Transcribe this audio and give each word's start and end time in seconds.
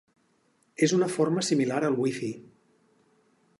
És 0.87 0.95
una 0.97 1.09
forma 1.17 1.45
similar 1.49 1.79
al 1.91 2.01
Wi-Fi. 2.05 2.33